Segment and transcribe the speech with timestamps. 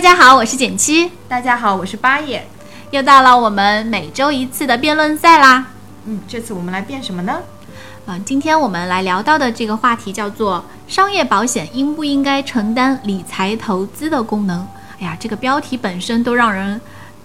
[0.00, 1.12] 大家好，我是简七。
[1.28, 2.42] 大家好，我是八爷。
[2.90, 5.66] 又到了我们每周一次的辩论赛啦。
[6.06, 7.40] 嗯，这次我们来辩什么呢？
[8.06, 14.66] 嗯，今天我们来聊到的这个话题叫做商业保险应不应该承担理财投资的功能？
[14.98, 16.80] 哎呀，这个标题本身都让人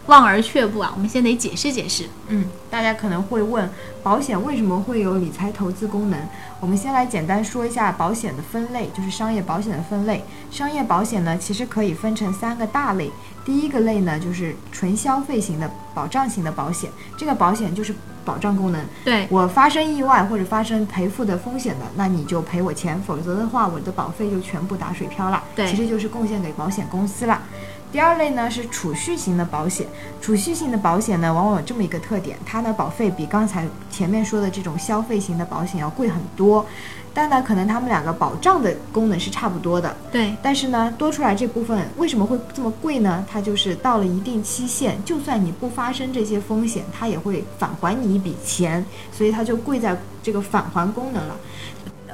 [0.08, 0.92] 望而却步啊！
[0.96, 2.06] 我们先得解释解释。
[2.28, 3.70] 嗯，大家可能会问，
[4.04, 6.20] 保险为什么会有理财投资功能？
[6.60, 10.24] 我们先来简单说一下保险的分类，就是商业保险的分类。
[10.52, 13.12] 商业保险呢，其实可以分成三个大类。
[13.44, 18.84] 第一个类呢，就是纯消费型的保障型的保险，这个保险就是保障功能。
[19.04, 25.44] 对我发生意外或者发生赔付的风险的，那你就赔我钱，否则的话，我的保费就全部打水漂了。
[25.56, 27.42] 对其实就是贡献给保险公司了。
[27.92, 29.88] 第二类呢是储蓄型的保险，
[30.22, 36.66] 储蓄型的保险呢，往往有这么一个特点，它的保费比刚才前面说的这种消费型的保险要贵很多，
[37.14, 43.26] 但呢，可能他们两个保障的功能是差不多的，对但是呢，多出来这部分为什么会这么贵呢？
[43.32, 51.38] 它就是到了一定期限，就算你不发生这些风险，它也会返还你一笔钱，所以它就贵在这个返还功能了。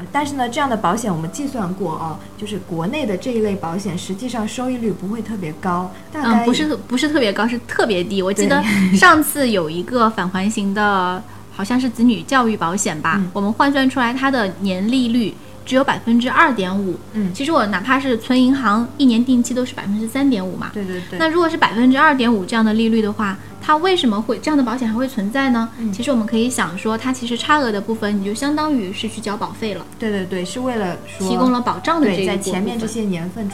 [0.02, 8.22] 呃但是呢，这样的保险我们计算过啊，就是国内的这一类保险，实际上收益率不会特别高，大概嗯，不是不是特别高，是特别低。
[8.22, 8.64] 我记得
[8.94, 15.34] 上次有一个返还型的，好像是子女教育保险吧，嗯我们换算出来它的年利率
[15.72, 17.00] 只有百分之二点五。
[17.14, 20.70] 嗯其实我哪怕是存银行，一年定期都是百分之三点五嘛。
[20.74, 25.70] 对对对，那如果是百分之二点五这样的利率的话，它为什么会这样的保险还会存在呢？
[25.78, 33.50] 嗯其实我们可以想说，它其实差额的部分你就相当于是去交保费了，对对对，是为了说提供了保障的这对，在前面这些年份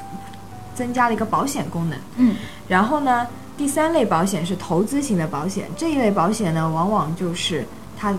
[0.74, 2.00] 增加了一个保险功能。
[2.18, 2.36] 嗯
[2.68, 7.64] 然后呢，第三类保险是投资型的保险，这一类保险呢，往往就是
[7.96, 8.12] 它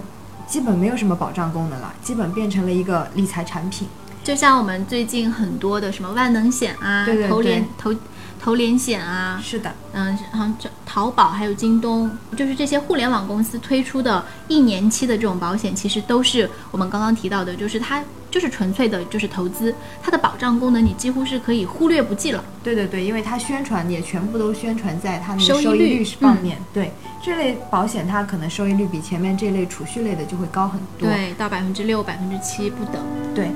[0.48, 3.86] 基本没有什么保障功能了，基本变成了一个理财产品。
[4.24, 7.94] 就像我们最近很多的什么万能险啊，对对投联对投
[8.40, 22.44] 投连险啊，是的，嗯，好像这淘宝还有京东，就是这些互联网公司推出的一年期的这种保险，其实都是我们刚刚提到的，就是它就是纯粹的就是投资，它的保障功能你几乎是可以忽略不计了。
[22.62, 26.58] 对对对，因为它宣传也全部都宣传在它那收益率个收益率方面。
[26.72, 31.08] 对，这类保险它可能收益率比前面这类储蓄类的就会高很多。
[31.08, 33.02] 对，到百分之六、百分之七不等。
[33.34, 33.50] 对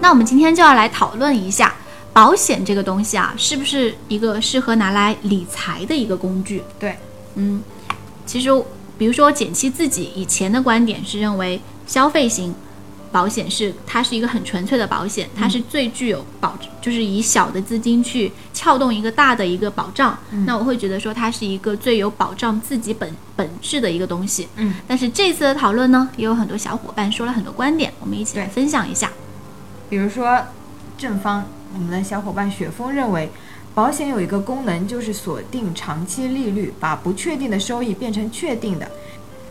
[0.00, 1.72] 那我们今天就要来讨论一下
[2.14, 6.62] 保险这个东西啊，是不是一个适合拿来理财的一个工具？
[6.78, 6.96] 对，
[7.34, 7.60] 嗯，
[8.24, 8.48] 其实
[8.96, 12.54] 比如说简七自己以前的观点是认为消费型
[13.10, 20.16] 保险是它是一个很纯粹的保险，它是最具有保，就是以小的资金去撬动一个大的一个保障。
[20.46, 24.48] 那我会觉得说它是一个最有保障自己本本质的一个东西。
[24.56, 29.10] 嗯，但是这次的讨论呢，也有很多小伙伴说了很多观点，我们一起来分享一下。
[29.90, 30.40] 比如说
[30.96, 33.28] 正方，我们的小伙伴雪峰认为，
[33.74, 38.88] 保险有一个功能就是锁定长期利率，把不确定的收益变成确定的。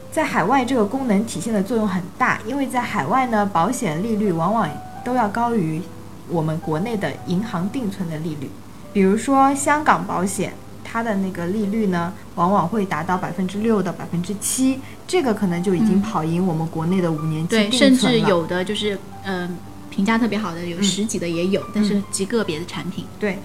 [0.10, 4.70] 在海外，这个功能体现的作用很大，因为在海外呢，保险利率往往
[5.04, 5.82] 都要高于
[6.30, 8.50] 我们国内的银行定存的利率。
[8.94, 10.54] 比如说香港保险，
[10.84, 17.98] 它的那个利率呢，往往会达到百分之六到百分之七，这个可能就已经嗯跑赢我们国内的五年期，定存了。
[17.98, 19.50] 对，甚至有的就是嗯、呃
[19.94, 23.06] 评价特别好的有嗯十几的也有，但是极个别的产品。
[23.20, 23.38] 对，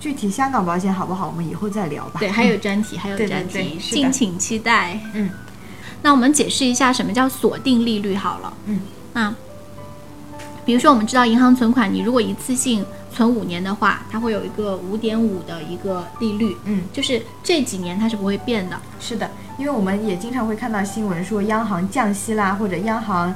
[0.00, 2.18] 具体香港保险好不好，我们以后再聊吧。
[2.18, 4.98] 对，还有专题，还有专题，敬请期待。
[5.14, 5.30] 嗯，
[6.02, 8.52] 那我们解释一下什么叫锁定利率好了。
[8.66, 8.80] 嗯，
[9.12, 9.32] 那
[10.64, 18.76] 比如说我们知道银行存款，你如果一次性存五年的话，它会有一个五点五的一个利率，嗯，就是这几年它是不会变的。
[18.98, 23.32] 是的，因为我们也经常会看到新闻说央行降息啦，或者央行，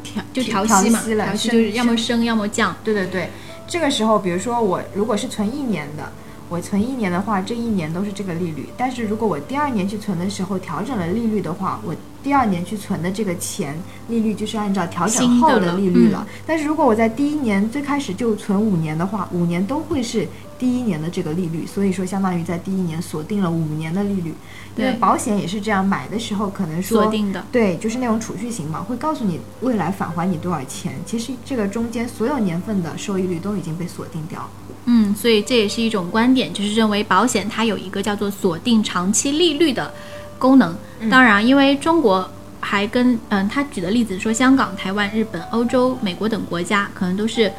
[0.00, 2.74] 调就调调息嘛，调息了调息就是要么升要么降。
[2.82, 3.30] 对对对，
[3.66, 6.10] 这个时候，比如说我如果是存一年的，
[6.48, 8.68] 我存一年的话，这一年都是这个利率。
[8.76, 13.76] 但是如果我第二年去存的时候调整了利率的话，我第二年去存的这个钱
[14.08, 16.26] 利率就是按照调整后的利率了。
[16.28, 20.26] 嗯但是如果我在第一年最开始就存五年的话，五年都会是
[20.58, 24.34] 第一年的这个利率，所以说相当于在第一年锁定了五年的利率。
[24.76, 27.44] 因为对保险也是这样，买的时候可能说锁定的。
[27.52, 30.92] 对，就是那种储蓄型嘛，会告诉你未来返还你多少钱。
[31.06, 34.50] 其实这个中间所有年份的收益率都已经被锁定掉了。
[34.86, 39.92] 嗯，所以这也是一种观点，就是认为保险它有一个叫做锁定长期利率的
[40.40, 40.74] 功能。
[41.08, 42.28] 当然，因为中国
[42.58, 47.52] 还跟嗯，他举的例子说，香港、台湾、日本、欧洲、美国等国家可能都是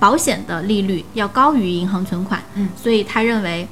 [0.00, 3.68] 保险的利率要高于银行存款，嗯所以他认为。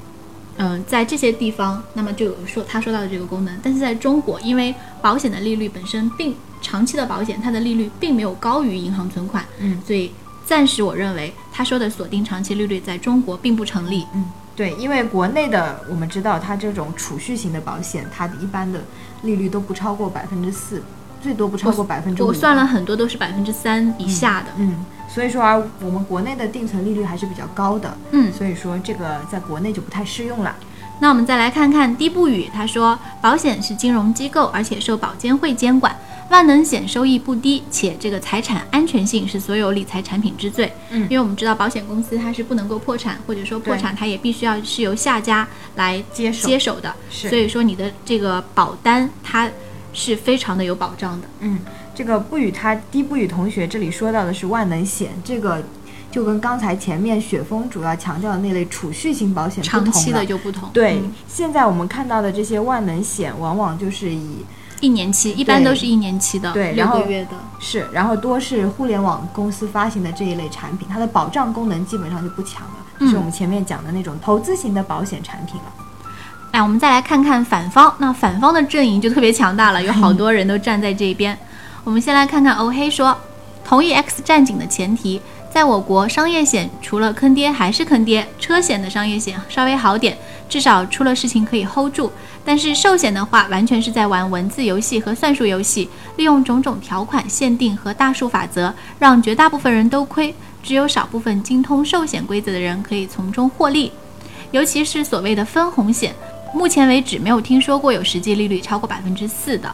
[0.62, 10.12] 嗯，在这些地方，那么就有说他说到的这个功能，但是在中国，因为保险的利率本身并长期的保险，它的利率并没有高于银行存款，嗯，所以
[10.44, 14.04] 暂时我认为他说的锁定长期利率在中国并不成立。
[14.60, 18.78] 对，因为国内的我们知道，它这种储蓄型的保险，它的一般的
[19.22, 20.82] 利率都不超过百分之四，
[21.22, 22.26] 最多不超过百分之五。
[22.26, 24.48] 我算了，很多都是百分之三以下的。
[24.58, 30.54] 嗯，所以说啊我们国内的定存利率还是比较高的，嗯，所以说这个在国内就不太适用了。
[30.98, 35.96] 那我们再来看看低步语，他说保险是金融机构，而且受保监会监管，
[36.30, 40.72] 万能险收益不低，且这个财产安全性是所有理财产品之最。
[40.90, 41.02] 嗯。
[41.02, 46.48] 因为我们知道保险公司它是不能够破产，或者说破产它也必须要是由下家来接手。
[46.48, 47.28] 接手的，是。
[47.28, 49.50] 所以说你的这个保单它
[49.92, 51.26] 是非常的有保障的。
[51.40, 51.58] 嗯，
[51.94, 55.60] 这个不与他低不与同学这里说到的是万能险，这个
[56.12, 61.12] 就跟刚才前面雪峰主要强调的那类储蓄型保险不同长期的就不同，对，嗯。
[61.26, 64.36] 现在我们看到的这些万能险，往往就是以
[64.80, 67.30] 一年期一般都是一年期的，对然后个月的。
[67.58, 75.72] 是，然后多是互联网公司发行的这一类产品，它的保障功能基本上就不强了，嗯是我们前面讲的那种投资型的保险产品了。
[76.52, 81.36] 哎，我们再来看看反方，那反方的阵营就特别强大了，有好多人都站在这边。
[81.84, 83.16] 我们先来看看欧黑说，
[83.64, 85.20] 同意 X 战警的前提，
[85.52, 90.16] 在我国商业险除了坑爹还是坑爹，车险的商业险稍微好点，
[90.50, 92.12] 至少出了事情可以 hold 住。
[92.44, 103.92] 但是寿险的话，完全是在玩文字游戏和算术游戏，利用种种条款限定和大数法则，让绝大部分人都亏，只有少部分精通寿险规则的人可以从中获利。
[104.50, 106.14] 尤其是所谓的分红险，
[106.52, 109.72] 目前为止没有听说过有实际利率超过百分之四的。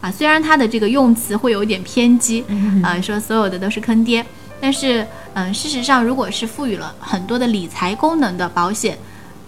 [0.00, 2.44] 啊，虽然它的这个用词会有一点偏激，
[2.82, 4.24] 啊，说所有的都是坑爹，
[4.60, 8.98] 但是，嗯，事实上，如果是赋予了很多的理财功能的保险，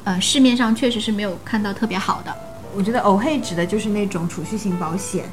[0.08, 2.34] 呃，市面上确实是没有看到特别好的，
[2.74, 5.26] 我觉得偶黑指的就是那种储蓄型保险，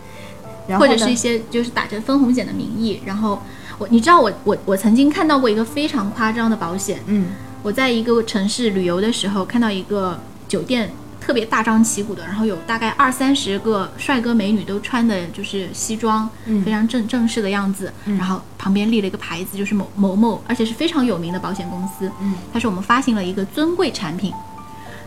[0.68, 3.42] 然后或者是一些就是打着分红险的名义，然后
[3.77, 7.27] 我你知道我我我曾经看到过一个非常夸张的保险，嗯
[7.63, 10.19] 我在一个城市旅游的时候，看到一个
[10.50, 22.12] 酒店特别大张旗鼓的，然后有大概二三十个帅哥美女都穿的就是西装，嗯非常正正式的样子，然后旁边立了一个牌子，就是某某某，而且是非常有名的保险公司。
[22.19, 24.33] 嗯，他说我们发行了一个尊贵产品，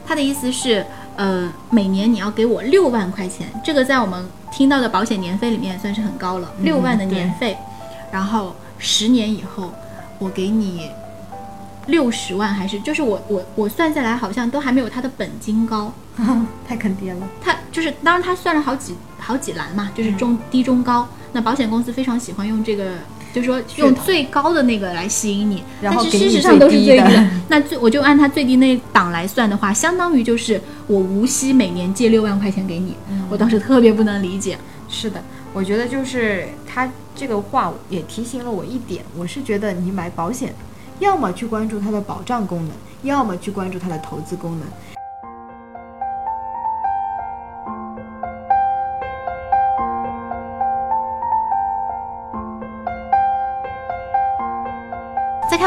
[0.08, 0.82] 他的意思是，
[1.16, 7.54] 呃，每年你要给我六万块钱，这个在我们听到的保险年费里面算是很高了，六万的年费，
[8.10, 9.70] 然后十年以后
[10.18, 10.90] 我给你
[11.88, 15.92] 六十万，还是就是我我我算下来好像都还没有他的本金高，
[16.66, 17.28] 太坑爹了。
[17.42, 22.94] 他就是当然他算了好几好几栏嘛，就是中、低中高，那保险公司非常喜欢用这个。
[23.32, 27.30] 就是说用最高的那个来吸引你，但是事实上都是最低的最低的。
[27.48, 32.94] 那最我就按它最低那档来算的话，相当于就是我无息每年借六万块钱给你。
[33.30, 34.58] 我当时特别不能理解。
[34.88, 35.22] 是的，
[35.52, 40.54] 我觉得就是他这个话也提醒了我一点，我是觉得你买保险，
[40.98, 42.70] 要么去关注它的保障功能，
[43.02, 44.66] 要么去关注它的投资功能。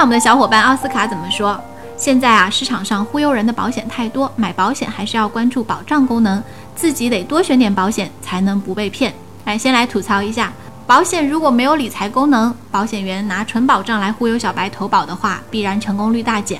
[0.01, 1.61] 看我们的小伙伴奥斯卡怎么说？
[1.95, 6.41] 现在啊，市场上忽悠人的保险太多，买保险还是要关注保障功能，
[6.75, 9.13] 自己得多选点保险，才能不被骗。
[9.45, 10.51] 来，先来吐槽一下，
[10.87, 16.59] 保险如果没有理财功能，保险员拿纯保障来忽悠小白投保的话，必然成功率大减。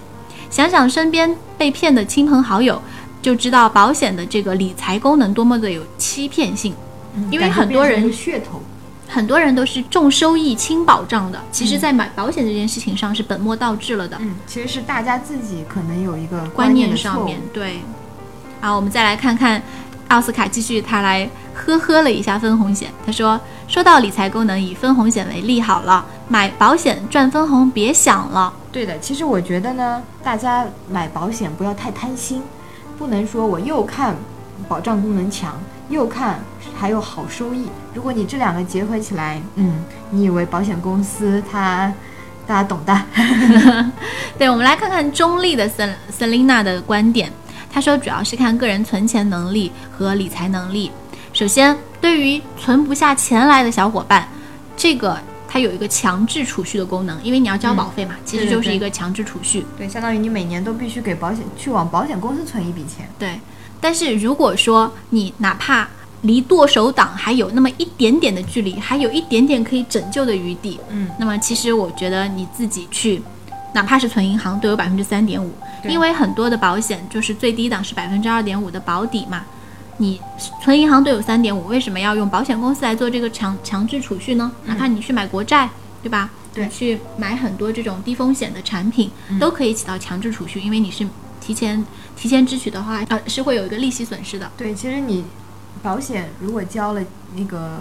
[0.51, 2.79] 想想身边被骗的亲朋好友，
[3.23, 6.75] 就知道保险的这个理财功能多么的有欺骗性。
[7.31, 8.61] 因为很多人噱头。
[9.13, 14.15] 很多人都是重收益轻保障的，其实，在买保险这件事情上是本末倒置了的。
[14.21, 17.81] 嗯，其实是大家自己可能有一个观念上面，对。
[18.61, 19.61] 好，我们再来看看
[20.07, 22.89] 奥斯卡继续他来呵呵了一下分红险。
[23.05, 23.37] 他说
[23.67, 28.53] ：“说到理财功能，以分红险为例好了，买保险赚分红别想了。
[28.71, 32.41] 对的，其实我觉得呢，大家买保险不要太贪心，
[32.97, 34.15] 不能说我又看
[34.69, 35.59] 保障功能强，
[35.91, 36.39] 又看
[36.75, 37.67] 还有好收益。
[37.93, 41.93] 如果你这两个结合起来，嗯，你以为保险公司它
[42.47, 43.01] 大家懂的？
[44.39, 47.31] 对，我们来看看中立的 Sel Selina 的观点。
[47.73, 50.91] 他说，主要是看个人存钱能力和理财能力。
[51.31, 54.27] 首先，对于存不下钱来的小伙伴，
[54.75, 55.17] 这个
[55.47, 59.65] 它有一个强制储蓄的功能，因为你要交保费嘛，其实就是一个强制储蓄。
[59.77, 63.07] 对，相当于你每年都必须给保险去往保险公司存一笔钱。
[63.17, 63.39] 对，
[63.81, 65.87] 但是如果说你哪怕
[66.21, 73.21] 离剁手党还有那么一点点的距离，还有一点点可以拯救的余地，嗯，那么其实我觉得你自己去，
[73.73, 75.51] 哪怕是存银行都有百分之三点五，
[75.89, 79.43] 因为很多的保险就是最低档是百分之二点五的保底嘛，
[79.97, 80.21] 你
[80.61, 84.51] 存银行都有三点五，为什么要用保险公司来做这个强强制储蓄呢？
[84.65, 85.67] 哪怕你去买国债，
[86.03, 86.29] 对吧？
[86.53, 86.65] 对。
[86.65, 89.09] 你去买很多这种低风险的产品，
[89.39, 91.07] 都可以起到强制储蓄，因为你是
[91.41, 91.83] 提前
[92.15, 94.49] 提前支取的话，呃，是会有一个利息损失的。
[94.55, 95.25] 对，其实你
[95.83, 97.01] 保险如果交了
[97.35, 97.79] 那个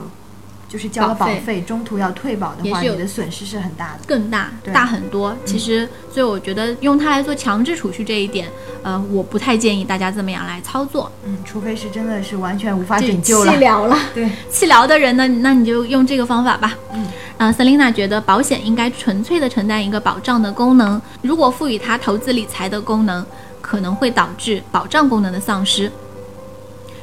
[0.69, 4.01] 就是交了保费中途要退保的话，你的损失是很大的。
[4.07, 5.37] 更大对大很多。
[5.45, 8.49] 其实，所以我觉得用它来做强制储蓄这一点，
[8.85, 13.53] 呃，我不太建议大家这么样来操作，嗯，除非是真的是完全无法拯救了。
[13.53, 13.99] 气疗了。
[14.15, 16.79] 对，气疗的人呢，那你就用这个方法吧。
[16.93, 17.05] 嗯，
[17.39, 23.27] 呃，Selina 觉得保险应该纯粹的承担一个保障的功能，如果赋予它投资理财的功能，
[23.61, 25.91] 可能会导致保障功能的丧失。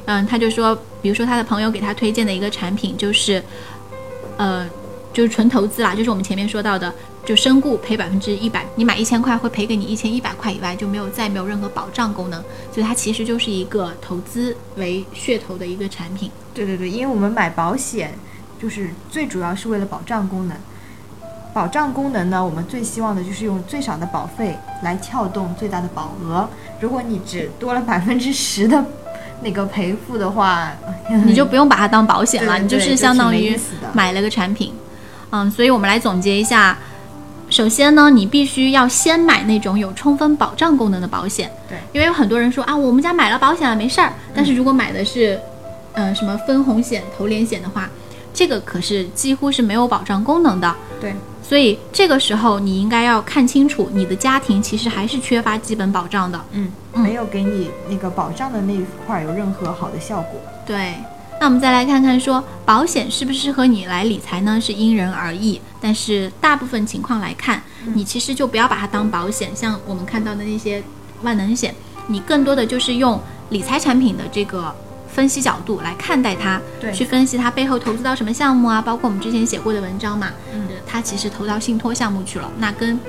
[0.05, 3.43] 嗯，他就说，比如说他的朋友给他推荐的一个产品就是，
[4.37, 4.65] 呃，
[5.11, 6.93] 就是纯投资啦，就是我们前面说到的，
[7.25, 16.31] 就身故赔百分之一百，你买一千块会赔给你一千一百块以外，就没有再没有任何保障功能，所以它其实就是一个投资为噱头的一个产品。
[16.53, 18.17] 对对对，因为我们买保险，
[18.61, 20.57] 就是最主要是为了保障功能。
[21.57, 26.47] 保障功能呢，我们最希望的就是用最少的保费来撬动最大的保额。
[26.79, 28.85] 如果你只多了百分之十的
[29.41, 30.71] 那个赔付的话，
[31.25, 33.59] 你就不用把它当保险了，对你就是相当于
[33.91, 34.71] 买了个产品。
[35.31, 36.77] 嗯，所以我们来总结一下。
[37.49, 41.49] 首先呢，你必须要先买那种有充分保障功能的保险。
[41.67, 44.13] 对，因为有很多人说啊，我们家买了保险了，没事儿。
[44.35, 45.39] 但是如果买的是，
[45.93, 47.89] 嗯、什么分红险、投连险的话，
[48.31, 50.75] 这个可是几乎是没有保障功能的。
[50.99, 51.15] 对
[51.47, 56.37] 所以这个时候你应该要看清楚，你的家庭其实还是缺乏基本保障的。
[56.51, 60.41] 嗯，嗯没有给你那个保障的那一块儿有任何好的效果。
[60.65, 60.95] 对，
[61.39, 64.59] 那我们再来看看说保险适不适合你来理财呢？
[64.59, 67.63] 是因人而异，但是大部分情况来看，
[67.93, 70.83] 你其实就不要把它当保险，像我们看到的那些
[71.21, 71.73] 万能险，
[72.07, 73.17] 你更多的就是用
[73.51, 74.75] 理财产品的这个。
[75.07, 82.99] 分析角度来看待它，对去分析它背后投资到什么项目啊，包括我们之前写过的文章嘛，嗯呃它其实投到信托项目去了，那跟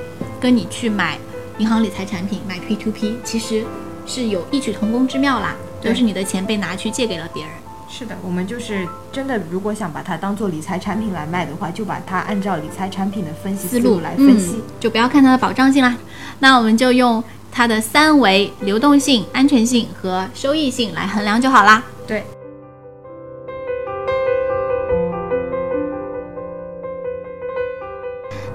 [0.41, 1.19] 跟你去买
[1.59, 3.65] 银行理财产品买 P to P 其实
[4.07, 7.53] 是有异曲同工之妙啦，对都是你的钱被拿去借给了别人。
[7.91, 14.57] 是的，我们就是真的，如果想把它当做理财产品来卖的话，就把它按照理财产品的分析思路来分析。
[14.57, 15.97] 嗯，就不要看它的保障性啦。
[16.39, 21.83] 那我们就用它的三维流动性、安全性和收益性来衡量就好啦。
[22.07, 22.25] 对，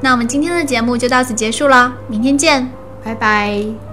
[0.01, 2.69] 那我们今天的节目就到此结束了，明天见。
[3.03, 3.92] 拜拜。